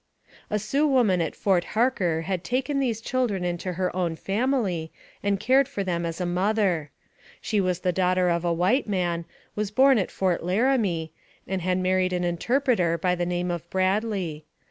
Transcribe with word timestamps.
A 0.49 0.57
Sioux 0.57 0.87
woman 0.87 1.21
at 1.21 1.35
Fort 1.35 1.63
Harker 1.77 2.21
had 2.23 2.43
taken 2.43 2.79
these 2.79 3.01
children 3.01 3.45
into 3.45 3.73
her 3.73 3.95
own 3.95 4.15
family 4.15 4.91
and 5.21 5.39
cared 5.39 5.67
for 5.67 5.83
them 5.83 6.07
as 6.07 6.19
a 6.19 6.25
mother. 6.25 6.89
She 7.39 7.61
was 7.61 7.81
the 7.81 7.91
daughter 7.93 8.27
of 8.27 8.43
a 8.43 8.51
white 8.51 8.87
man, 8.89 9.25
was 9.55 9.69
born 9.69 9.99
at 9.99 10.09
Fort 10.09 10.43
Laramie, 10.43 11.13
and 11.45 11.61
had 11.61 11.77
married 11.77 12.13
an 12.13 12.23
interpreter 12.23 12.97
by 12.97 13.13
the 13.13 13.27
name 13.27 13.51
of 13.51 13.69
Bradley. 13.69 14.47